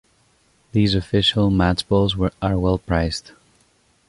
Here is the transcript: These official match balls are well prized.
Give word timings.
These 0.71 0.95
official 0.95 1.51
match 1.51 1.87
balls 1.87 2.15
are 2.41 2.57
well 2.57 2.79
prized. 2.79 3.33